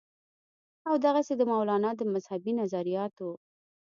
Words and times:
او 0.87 0.93
دغسې 1.05 1.33
د 1.37 1.41
مولانا 1.51 1.91
د 1.95 2.01
مذهبي 2.13 2.51
نظرياتو 2.61 3.29